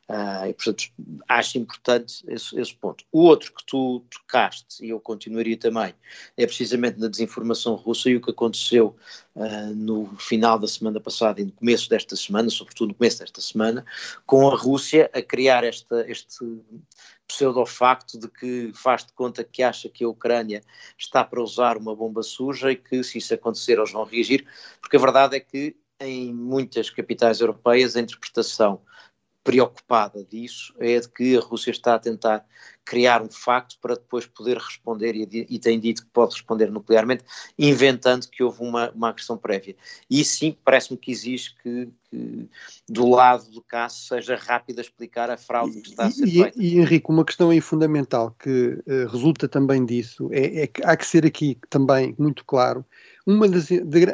[0.09, 0.85] Uh, e, portanto,
[1.27, 3.05] acho importante esse, esse, ponto.
[3.11, 5.95] O outro que tu tocaste, e eu continuaria também,
[6.37, 8.95] é precisamente na desinformação russa e o que aconteceu
[9.35, 13.41] uh, no final da semana passada e no começo desta semana, sobretudo no começo desta
[13.41, 13.85] semana,
[14.27, 16.45] com a Rússia a criar esta, este
[17.27, 20.63] pseudo-facto de que faz de conta que acha que a Ucrânia
[20.99, 24.47] está para usar uma bomba suja e que se isso acontecer eles vão reagir,
[24.83, 28.83] porque a verdade é que em muitas capitais europeias a interpretação
[29.45, 32.45] preocupada disso é de que a Rússia está a tentar
[32.85, 37.25] criar um facto para depois poder responder, e, e tem dito que pode responder nuclearmente,
[37.59, 39.75] inventando que houve uma, uma agressão prévia.
[40.09, 42.49] E sim, parece-me que exige que, que,
[42.89, 46.33] do lado do caso seja rápido a explicar a fraude que está a ser e,
[46.33, 46.63] feita.
[46.63, 50.97] E, Henrique, uma questão aí fundamental que uh, resulta também disso é, é, que há
[50.97, 52.85] que ser aqui também muito claro
[53.27, 53.69] uma das,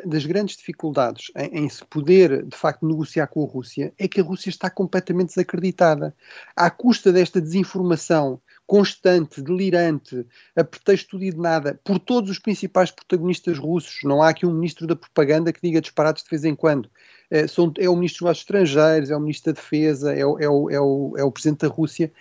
[0.05, 4.20] das grandes dificuldades em, em, se poder, de facto, negociar com a Rússia é que
[4.20, 6.14] a Rússia está completamente desacreditada.
[6.55, 13.59] À custa desta desinformação constante, delirante, a pretexto de nada, por todos os principais protagonistas
[13.59, 16.88] russos, não há aqui um ministro da propaganda que diga disparados de vez em quando.
[17.29, 20.49] É, são, é o ministro dos estrangeiros, é o ministro da defesa, é o, é,
[20.49, 22.12] o, é, o, é o presidente da Rússia.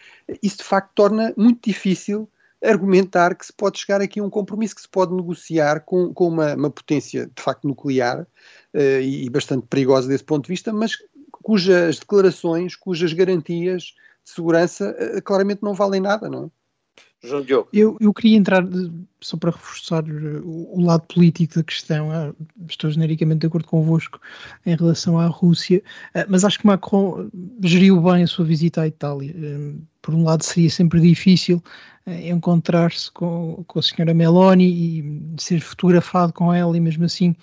[0.42, 2.28] Isso, de facto, torna muito difícil
[2.64, 6.28] argumentar que se pode chegar aqui a um compromisso, que se pode negociar com, com
[6.28, 10.98] uma, uma potência de facto nuclear uh, e bastante perigosa desse ponto de vista, mas
[11.32, 13.94] cujas declarações, cujas garantias
[14.24, 16.59] de segurança uh, claramente não valem nada, não é?
[17.24, 17.70] João Diogo.
[17.74, 18.64] Eu, eu queria entrar,
[19.20, 22.34] só para reforçar o, o, lado político da questão, ah,
[22.68, 24.22] estou genericamente de acordo convosco
[24.66, 25.84] em relação à Rússia,
[26.16, 27.30] ah, mas acho que Macron
[27.62, 29.36] geriu bem a sua visita à Itália.
[29.36, 31.62] Ah, por um lado, seria sempre difícil
[32.08, 37.36] encontrar-se com, com a senhora Meloni e ser fotografado com ela, e mesmo assim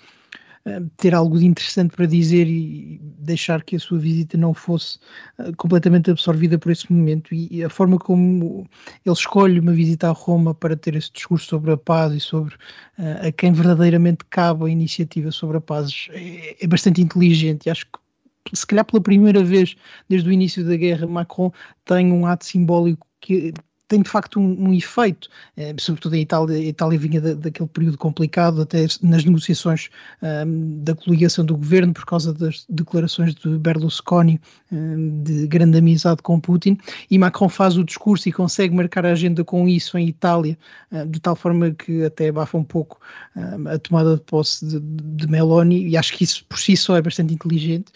[0.97, 4.99] ter algo de interessante para dizer e deixar que a sua visita não fosse
[5.39, 7.33] uh, completamente absorvida por esse momento.
[7.33, 8.67] E, a forma como
[9.05, 12.55] ele escolhe uma visita a Roma para ter esse discurso sobre a paz e sobre
[12.55, 17.65] uh, a quem verdadeiramente cabe a iniciativa sobre a paz é, é bastante inteligente.
[17.65, 19.75] E acho que se calhar pela primeira vez
[20.07, 21.51] desde o início da guerra, Macron
[21.85, 23.53] tem um ato simbólico que
[23.87, 27.69] tem de facto um, um efeito, eh, sobretudo em Itália, a Itália vinha da, daquele
[27.69, 29.89] período complicado, até nas negociações
[30.21, 36.21] um, da coligação do governo, por causa das declarações de Berlusconi um, de grande amizade
[36.21, 36.77] com Putin,
[37.09, 40.57] e Macron faz o discurso e consegue marcar a agenda com isso em Itália,
[40.91, 42.99] uh, de tal forma que até abafa um pouco
[43.35, 46.97] uh, a tomada de posse de, de, Meloni, e acho que isso por si só
[46.97, 47.91] é bastante inteligente.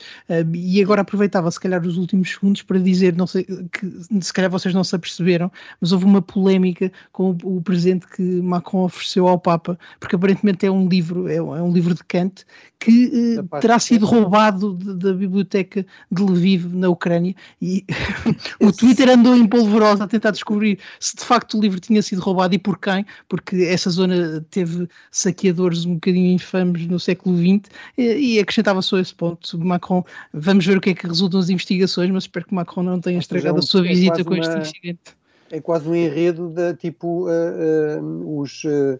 [0.53, 4.49] E agora aproveitava, se calhar, os últimos segundos para dizer, não sei, que se calhar
[4.49, 9.27] vocês não se aperceberam, mas houve uma polémica com o, o, presente que Macron ofereceu
[9.27, 12.45] ao Papa, porque aparentemente é um livro, é, é um livro de Kant
[12.79, 17.85] que uh, terá sido roubado da biblioteca de Lviv na Ucrânia e
[18.61, 22.21] o Twitter andou em polvorosa a tentar descobrir se de facto o livro tinha sido
[22.21, 27.71] roubado e por quem, porque essa zona teve saqueadores um bocadinho infames no século XX
[27.97, 29.57] e, e acrescentava só esse ponto.
[29.59, 32.99] Macron, vamos ver o que é que resultam as investigações, mas espero que Macron não
[32.99, 35.20] tenha estragado é um, a sua visita com este incidente
[35.51, 38.99] é quase um enredo da tipo uh, uh, os uh,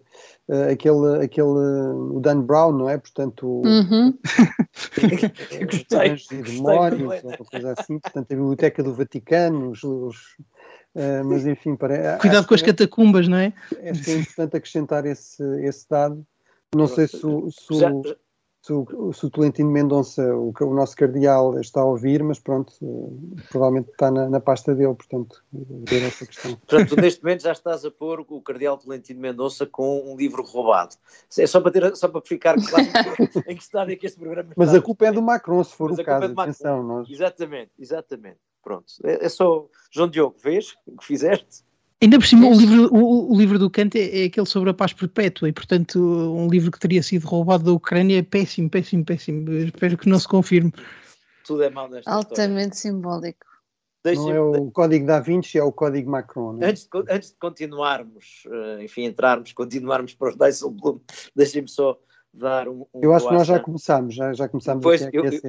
[0.70, 2.98] aquele aquele o Dan Brown não é?
[2.98, 4.16] Portanto uhum.
[6.12, 7.98] os demónios ou coisa assim.
[7.98, 10.16] Portanto a biblioteca do Vaticano os, os
[11.24, 13.54] mas enfim para cuidado com as catacumbas não é?
[13.90, 16.24] acho que é importante acrescentar esse esse dado.
[16.74, 17.90] Não sei se, se, já,
[18.62, 22.72] se o, se o Tolentino Mendonça, o, o, nosso cardeal, está a ouvir, mas pronto,
[22.80, 26.54] uh, provavelmente está na, na, pasta dele, portanto, ver essa questão.
[26.54, 30.94] Portanto, neste momento já estás a pôr o cardeal Tolentino Mendonça com um livro roubado.
[31.36, 32.86] É só para, ter, só para ficar claro
[33.48, 34.54] em que estado é que este programa está.
[34.56, 36.84] Mas a culpa é do Macron, se for mas o caso, é atenção.
[36.84, 37.10] Nós...
[37.10, 38.38] Exatamente, exatamente.
[38.62, 39.66] Pronto, é, é só...
[39.90, 41.64] João Diogo, vês o que fizeste?
[42.02, 44.74] Ainda por cima, o livro, o, o livro do Kant é, é, aquele sobre a
[44.74, 49.04] paz perpétua e, portanto, um livro que teria sido roubado da Ucrânia é péssimo, péssimo,
[49.04, 49.48] péssimo.
[49.48, 50.72] Eu espero que não se confirme.
[51.46, 52.96] Tudo é mal nesta Altamente história.
[52.96, 53.46] simbólico.
[54.04, 56.58] Não é o código da Vinci, é o código Macron.
[56.60, 56.70] É?
[56.70, 61.00] Antes, de, antes de continuarmos, eh, enfim, entrarmos, continuarmos para os Dijsselbloem,
[61.36, 61.96] deixem-me só
[62.34, 65.24] dar um, um Eu acho que nós já começámos, já, já começámos pois, a eu,
[65.24, 65.40] eu,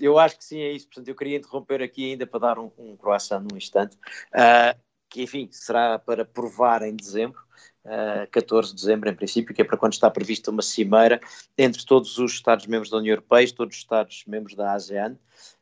[0.00, 0.86] eu, acho que sim, é isso.
[0.86, 3.94] Portanto, eu queria interromper aqui ainda para dar um, um croissant num instante.
[4.32, 7.40] Uh, que enfim, será para provar em dezembro,
[7.84, 11.20] uh, 14 de dezembro em princípio, que é para quando está prevista uma cimeira
[11.56, 15.16] entre todos os Estados-membros da União Europeia e todos os Estados-membros da ASEAN.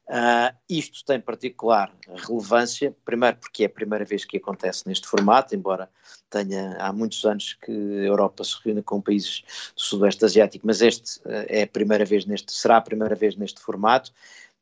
[0.09, 5.53] Uh, isto tem particular relevância, primeiro porque é a primeira vez que acontece neste formato,
[5.53, 5.91] embora
[6.31, 9.43] tenha há muitos anos que a Europa se reúne com países
[9.75, 13.35] do Sudoeste Asiático, mas este uh, é a primeira vez neste, será a primeira vez
[13.35, 14.13] neste formato.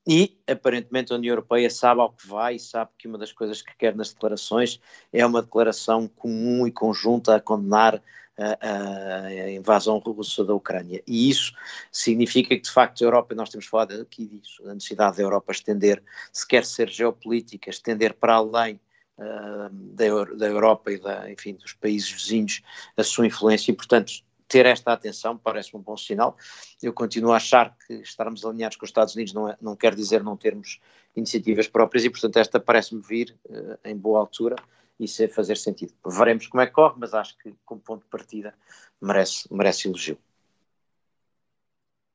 [0.06, 3.62] E, aparentemente, a União Europeia sabe ao que vai e sabe que uma das coisas
[3.62, 4.78] que quer nas declarações
[5.12, 8.02] é uma declaração comum e conjunta a condenar
[8.36, 11.02] a, a, invasão russa da Ucrânia.
[11.06, 11.54] E isso
[11.90, 15.52] significa que, de facto, a Europa, nós temos falado aqui disso, a necessidade da Europa
[15.52, 18.80] estender, se quer ser geopolítica, estender para além
[19.18, 22.62] uh, da, da Europa e da, enfim, dos países vizinhos
[22.96, 24.12] a sua influência e, portanto,
[24.48, 26.36] ter esta atenção parece um bom sinal.
[26.82, 29.94] Eu continuo a achar que estarmos alinhados com os Estados Unidos não, é, não quer
[29.94, 30.80] dizer não termos
[31.16, 34.56] iniciativas próprias e, portanto, esta parece-me vir uh, em boa altura
[34.98, 35.92] e ser fazer sentido.
[36.06, 38.54] Veremos como é que corre, mas acho que, como ponto de partida,
[39.00, 40.18] merece, merece elogio.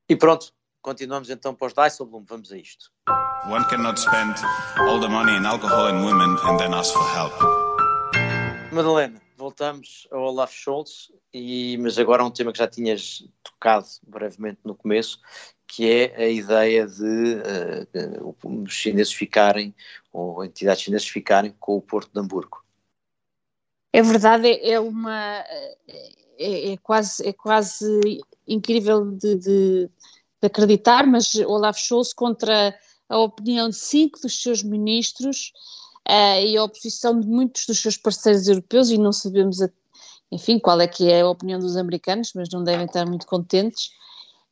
[0.08, 2.90] E pronto, continuamos então para os Dijsselbloem, vamos a isto.
[3.48, 4.34] One cannot spend
[4.78, 7.32] all the money in alcohol and women and then ask for help.
[8.72, 14.60] Madalena, voltamos a Olaf Scholz, e, mas agora um tema que já tinhas tocado brevemente
[14.64, 15.18] no começo,
[15.66, 17.36] que é a ideia de
[18.14, 19.74] uh, os chineses ficarem,
[20.12, 22.62] ou entidades chinesas ficarem com o Porto de Hamburgo.
[23.92, 25.44] É verdade, é, é uma
[26.38, 29.90] é, é, quase, é quase incrível de, de, de,
[30.46, 35.52] acreditar, mas Olaf Scholz contra a opinião de cinco dos seus ministros
[36.10, 39.70] uh, e a oposição de muitos dos seus parceiros europeus, e não sabemos, a,
[40.32, 43.90] enfim, qual é que é a opinião dos americanos, mas não devem estar muito contentes,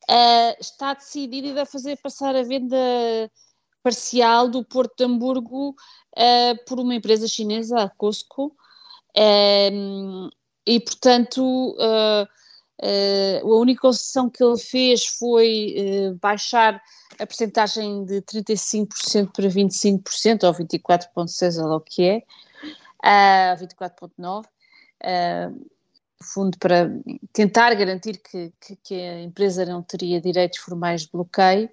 [0.09, 2.77] uh, está decidido a fazer passar a venda
[3.83, 8.55] parcial do Porto de Hamburgo uh, por uma empresa chinesa, a Costco,
[10.65, 11.75] e, portanto,
[12.81, 16.81] a única concessão que ele fez foi uh, baixar
[17.19, 22.23] a percentagem de 35% para 25%, ou 24,6%, ou o que é,
[23.03, 24.45] a 24,9%,
[26.21, 26.91] no fundo para
[27.33, 31.71] tentar garantir que, que, que, a empresa não teria direitos formais de bloqueio,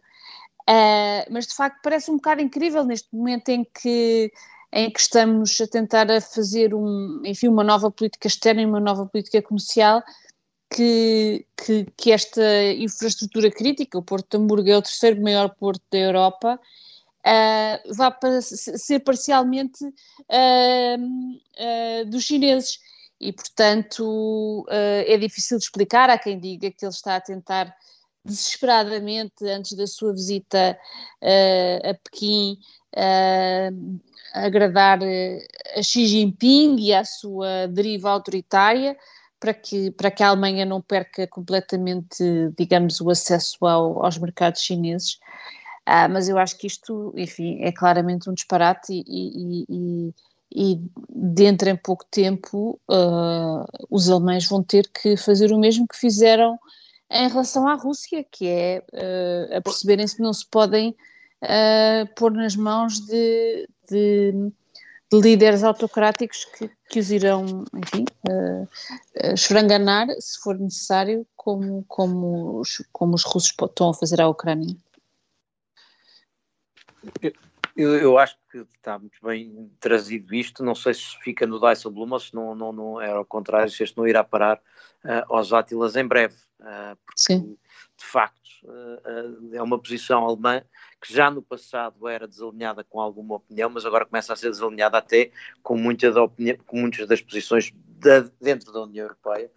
[1.31, 4.31] mas de facto parece um bocado incrível neste momento em que
[4.75, 8.79] em que estamos a tentar a fazer um, enfim, uma nova política externa e uma
[8.79, 10.03] nova política comercial
[10.69, 15.84] que, que, que, esta infraestrutura crítica, o Porto de Hamburgo é o terceiro maior porto
[15.91, 16.60] da Europa,
[17.25, 22.80] uh, vá para ser parcialmente uh, uh, dos chineses.
[23.17, 26.10] E, portanto, é difícil de explicar.
[26.10, 27.73] Há quem diga que ele está a tentar
[28.25, 30.78] desesperadamente, antes da sua visita
[31.21, 32.60] a Pequim,
[34.34, 34.99] agradar
[35.78, 38.97] a Xi Jinping e à sua deriva autoritária
[39.45, 42.23] para que, para que a Alemanha não perca completamente,
[42.58, 45.19] digamos, o acesso ao, aos mercados chineses.
[45.86, 50.13] Ah, mas eu acho que isto, enfim, é claramente um disparate e, e, e,
[50.51, 55.95] e dentro em pouco tempo uh, os alemães vão ter que fazer o mesmo que
[55.95, 56.58] fizeram
[57.12, 60.89] em relação à Rússia, que é uh, a perceberem-se que não se podem
[61.43, 64.51] uh, pôr nas mãos de, de,
[65.11, 71.83] de líderes autocráticos que, que, os irão, enfim, uh, uh, esfranganar, se for necessário, como,
[71.87, 74.75] como, os, como os russos estão a fazer à Ucrânia.
[77.75, 80.63] Eu, eu, acho que está muito bem trazido isto.
[80.63, 83.83] Não sei se fica no Dijsselbloem ou se não, não, não era ao contrário, se
[83.83, 84.57] este não irá parar
[85.03, 86.35] uh, aos Átilas em breve.
[86.61, 87.57] Uh, porque, Sim.
[87.97, 90.63] de facto, uh, é uma posição alemã
[91.05, 94.97] que já no passado era desalinhada com alguma opinião, mas agora começa a ser desalinhada
[94.97, 99.51] até com, muita da opinião, com muitas das posições da, dentro da União Europeia.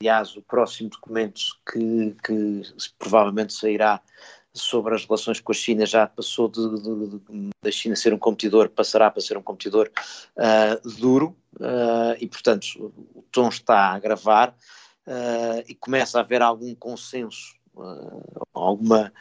[0.00, 2.62] Aliás, o próximo documento que, que
[2.98, 4.00] provavelmente sairá
[4.54, 6.50] sobre as relações com a China já passou
[7.62, 9.90] da China ser um competidor, passará para ser um competidor
[10.36, 14.56] uh, duro uh, e, portanto, o tom está a agravar
[15.06, 17.54] uh, e começa a haver algum consenso,
[18.54, 19.12] alguma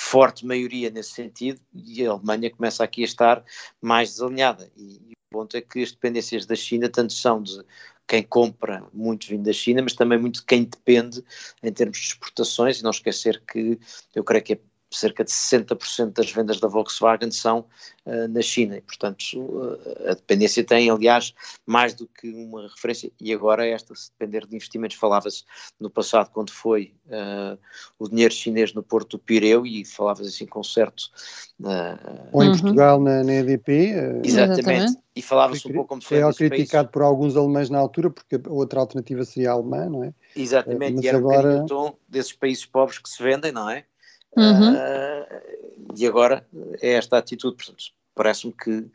[0.00, 3.44] forte maioria nesse sentido e a Alemanha começa aqui a estar
[3.82, 4.72] mais desalinhada.
[4.74, 7.62] E, e o ponto é que as dependências da China tanto são de
[8.08, 11.22] quem compra muito vindo da China, mas também muito de quem depende
[11.62, 13.78] em termos de exportações, e não esquecer que
[14.14, 14.60] eu creio que
[14.90, 17.64] cerca de 60% das vendas da Volkswagen são
[18.06, 21.32] uh, na China e, portanto, uh, a dependência tem, aliás,
[21.64, 23.10] mais do que uma referência.
[23.20, 25.44] E agora, esta, se depender de investimentos, falava-se
[25.78, 27.58] no passado, quando foi uh,
[27.98, 31.04] o dinheiro chinês no Porto do Pireu, e falava-se assim com certo.
[32.32, 32.58] Ou em uhum.
[32.58, 33.72] Portugal, na, na EDP.
[34.24, 34.60] Exatamente.
[34.60, 35.00] Exatamente.
[35.14, 36.20] E falava-se um pouco como foi.
[36.20, 36.92] Foi criticado países.
[36.92, 40.14] por alguns alemães na altura, porque a outra alternativa seria a alemã, não é?
[40.34, 41.48] Exatamente, Mas e era agora...
[41.48, 43.84] um o tom desses países pobres que se vendem, não é?
[44.36, 44.74] Uhum.
[44.74, 46.46] Uh, e agora
[46.80, 47.56] é esta atitude.
[47.56, 48.90] Portanto, parece-me que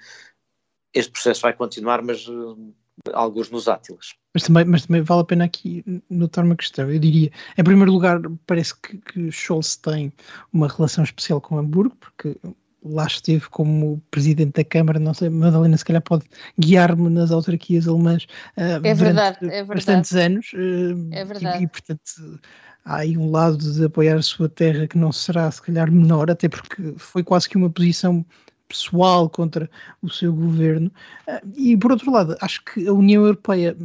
[0.94, 2.74] este processo vai continuar, mas uh,
[3.14, 4.16] alguns nos átilas.
[4.34, 6.92] Mas também, mas também vale a pena aqui notar uma questão.
[6.92, 10.12] Eu diria, em primeiro lugar, parece que, que Scholz tem
[10.52, 12.38] uma relação especial com Hamburgo, porque
[12.86, 16.26] lá esteve como presidente da Câmara, não sei, Madalena se calhar pode
[16.58, 18.26] guiar-me nas autarquias alemãs
[18.58, 19.68] uh, é verdade, é verdade.
[19.68, 20.52] bastantes anos.
[20.54, 21.62] Uh, é verdade.
[21.62, 22.40] E, e, portanto,
[22.86, 26.30] há aí um lado de apoiar a sua terra que não será se calhar menor,
[26.30, 28.26] até porque foi quase que uma posição
[28.68, 29.70] pessoal contra
[30.02, 30.92] o seu governo.
[31.28, 33.76] Ah, e por outro lado, acho que a União Europeia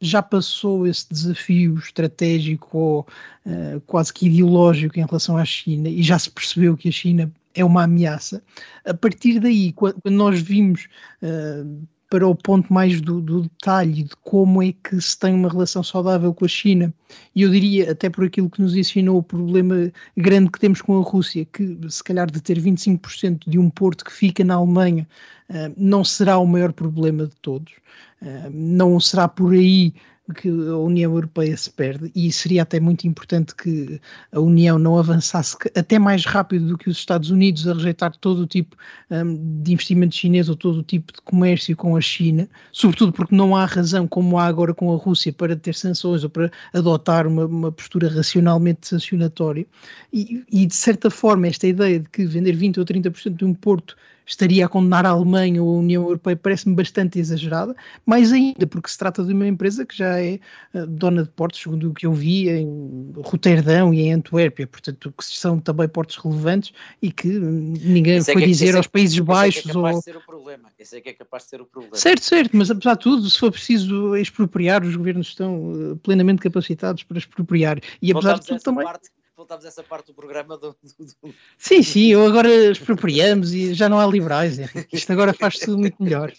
[0.00, 3.06] já passou esse desafio estratégico ou
[3.46, 7.30] uh, quase que ideológico em relação à China e já se percebeu que a China
[7.56, 8.42] é uma ameaça.
[8.84, 10.88] A partir daí, quando nós vimos
[11.22, 15.48] uh, para o ponto mais do, do, detalhe de como é que se tem uma
[15.48, 16.94] relação saudável com a China,
[17.34, 20.98] e eu diria, até por aquilo que nos ensinou o problema grande que temos com
[20.98, 25.08] a Rússia, que se calhar de ter 25% de um porto que fica na Alemanha
[25.76, 27.72] não será o maior problema de todos,
[28.22, 29.94] uh, não será por aí
[30.34, 34.00] que a União Europeia se perde e seria até muito importante que
[34.32, 38.40] a União não avançasse até mais rápido do que os Estados Unidos a rejeitar todo
[38.40, 38.76] o tipo
[39.10, 43.34] um, de investimento chinês ou todo o tipo de comércio com a China, sobretudo porque
[43.34, 47.26] não há razão, como há agora com a Rússia, para ter sanções ou para adotar
[47.26, 49.66] uma, uma postura racionalmente sancionatória.
[50.12, 53.54] E, e, de certa forma, esta ideia de que vender 20 ou 30% de um
[53.54, 57.74] porto estaria a condenar a Alemanha ou a União Europeia parece-me bastante exagerada,
[58.04, 60.40] mais ainda porque se trata de uma empresa que já é
[60.74, 65.14] uh, dona de portos, segundo o que eu vi, em Roterdão e em Antuérpia, portanto,
[65.16, 68.88] que são também portos relevantes e que ninguém esse foi é que, dizer aos é,
[68.88, 69.60] Países Baixos.
[69.60, 70.00] Esse é, capaz ou...
[70.00, 70.68] de ser o problema.
[70.78, 71.96] Esse é que é capaz de ser o problema.
[71.96, 76.42] Certo, certo, mas apesar de tudo, se for preciso expropriar, os governos estão uh, plenamente
[76.42, 77.78] capacitados para expropriar.
[78.02, 78.84] E apesar de tudo também.
[78.84, 79.08] Parte
[79.46, 81.34] voltámos a essa parte do programa do, do, do...
[81.56, 84.58] Sim, sim, ou agora expropriamos e já não há liberais.
[84.92, 86.32] Isto agora faz tudo muito melhor.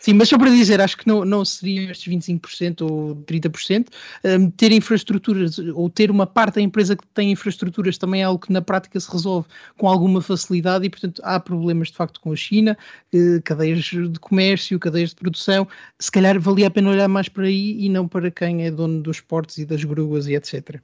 [0.00, 3.88] Sim, mas só para dizer, acho que não, não seriam estes 25% ou 30%.
[4.24, 8.38] Um, ter infraestruturas ou ter uma parte da empresa que tem infraestruturas também é algo
[8.46, 9.46] que na prática se resolve
[9.76, 12.78] com alguma facilidade e, portanto, há problemas de facto com a China,
[13.12, 15.68] eh, cadeias de comércio, cadeias de produção.
[15.98, 19.02] Se calhar valia a pena olhar mais para aí e não para quem é dono
[19.02, 20.80] dos portos e das gruas e etc.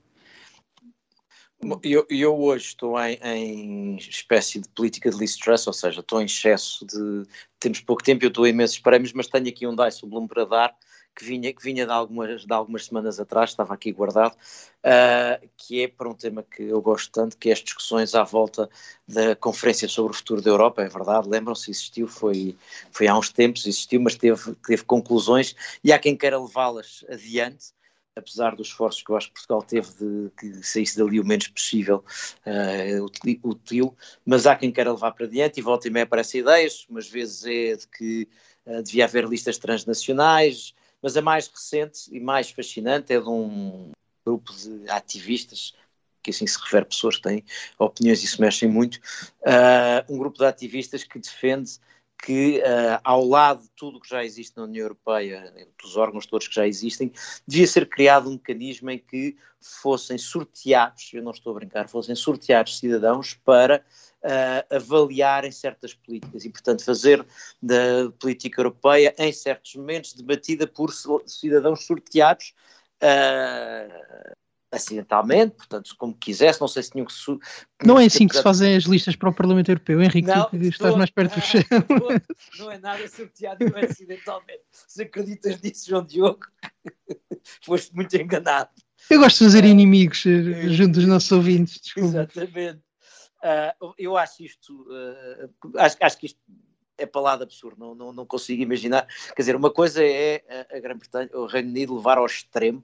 [1.82, 6.20] Eu, eu hoje estou em, em, espécie de política de least stress, ou seja, estou
[6.20, 7.26] em excesso de.
[7.58, 10.44] Temos pouco tempo, eu estou a imensos prémios, mas tenho aqui um Dyson Bloom para
[10.44, 10.76] dar,
[11.16, 15.82] que vinha, que vinha de, algumas, de algumas semanas atrás, estava aqui guardado, uh, que
[15.82, 18.68] é para um tema que eu gosto tanto, que é as discussões à volta
[19.08, 20.82] da Conferência sobre o Futuro da Europa.
[20.82, 22.54] É verdade, lembram-se, existiu, foi,
[22.92, 27.75] foi há uns tempos, existiu, mas teve, teve conclusões e há quem queira levá-las adiante
[28.16, 31.48] apesar dos esforços que eu acho que Portugal teve de que saísse dali o menos
[31.48, 32.02] possível
[32.46, 33.94] uh, útil,
[34.24, 37.44] mas há quem queira levar para diante e volta e meia aparecem ideias, umas vezes
[37.44, 38.28] é de que
[38.64, 43.92] uh, devia haver listas transnacionais, mas a mais recente e mais fascinante é de um
[44.24, 45.74] grupo de ativistas
[46.22, 47.44] que assim se refere pessoas que têm
[47.78, 51.78] opiniões e se mexem muito, uh, um grupo de ativistas que defende
[52.22, 55.52] que, uh, ao lado de tudo que já existe na União Europeia,
[55.82, 57.12] dos órgãos todos que já existem,
[57.46, 62.14] devia ser criado um mecanismo em que fossem sorteados, eu não estou a brincar, fossem
[62.14, 63.84] sorteados cidadãos para
[64.22, 67.24] uh, avaliarem certas políticas e, portanto, fazer
[67.60, 70.92] da política europeia, em certos momentos, debatida por
[71.26, 72.54] cidadãos sorteados.
[73.02, 74.36] Uh,
[74.70, 77.12] acidentalmente, portanto, como quisesse, não sei se tinham que.
[77.12, 77.38] Su...
[77.84, 80.56] Não é assim que se fazem as listas para o Parlamento Europeu, Henrique, não, tu
[80.56, 81.62] estás mais perto do chão.
[82.58, 84.62] Não, é nada sorteado, não é acidentalmente.
[84.72, 86.46] Se acreditas nisso, João Diogo,
[87.64, 88.70] foste muito enganado.
[89.08, 92.08] Eu gosto de fazer uh, inimigos uh, junto dos nossos ouvintes, desculpa.
[92.08, 92.80] Exatamente.
[93.38, 96.40] Uh, eu acho isto, uh, acho, acho que isto
[96.98, 99.06] é de absurdo, não, não, não consigo imaginar.
[99.34, 100.42] Quer dizer, uma coisa é
[100.72, 102.82] a Grã-Bretanha, o Reino Unido levar ao extremo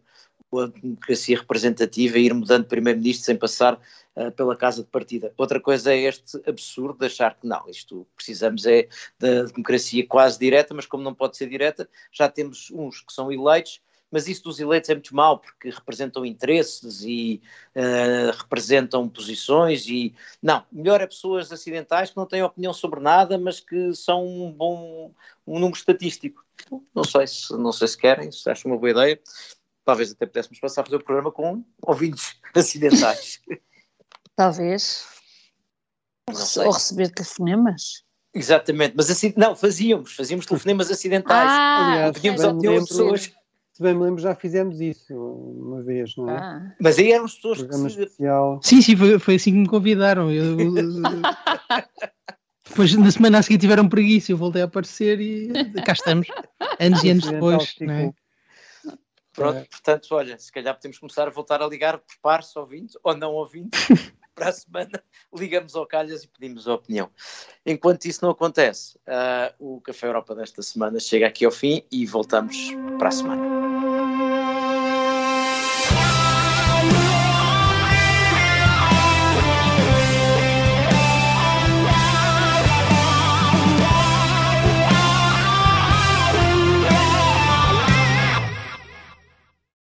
[0.61, 3.81] a democracia representativa e ir mudando primeiro-ministro sem passar
[4.17, 5.33] uh, pela casa de partida.
[5.37, 8.89] Outra coisa é este absurdo de achar que não, isto precisamos é
[9.19, 13.31] da democracia quase direta, mas como não pode ser direta, já temos uns que são
[13.33, 13.81] eleitos
[14.13, 17.41] mas isso dos eleitos é muito mau, porque representam interesses e
[17.75, 20.15] uh, representam posições e...
[20.43, 24.53] Não, melhor é pessoas acidentais que não têm opinião sobre nada, mas que são um
[24.53, 25.15] bom
[25.47, 26.45] um número estatístico.
[26.95, 29.21] Não sei se, não sei se querem, se acham uma boa ideia.
[29.85, 33.41] Talvez até pudéssemos passar a fazer o programa com ouvintes acidentais.
[34.37, 35.05] Talvez.
[36.29, 38.05] Ou receber telefonemas.
[38.35, 41.51] Exatamente, mas assim, não, fazíamos, fazíamos telefonemas acidentais.
[41.51, 43.33] Ah, pedíamos das pessoas.
[43.73, 46.37] Se bem me lembro, já fizemos isso uma vez, não é?
[46.37, 46.75] Ah.
[46.81, 48.03] Mas aí eram as pessoas Programa que se...
[48.03, 48.61] especial.
[48.63, 50.31] Sim, sim, foi, foi assim que me convidaram.
[50.31, 50.57] Eu,
[52.69, 54.33] depois, na semana a seguir, tiveram preguiça.
[54.33, 55.53] Eu voltei a aparecer e
[55.85, 56.29] cá estamos,
[56.79, 57.75] anos e anos depois.
[57.81, 58.13] Não é?
[59.33, 59.65] Pronto, é.
[59.65, 63.71] portanto, olha, se calhar podemos começar a voltar a ligar, prepare-se ouvindo ou não ouvindo,
[64.35, 65.03] para a semana
[65.35, 67.11] ligamos ao Calhas e pedimos a opinião.
[67.65, 72.07] Enquanto isso não acontece, uh, o Café Europa desta semana chega aqui ao fim e
[72.07, 72.57] voltamos
[72.99, 73.82] para a semana.